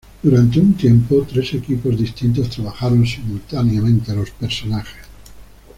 [0.23, 5.03] Durante un tiempo, tres equipos distintos trabajaron simultáneamente los personajes.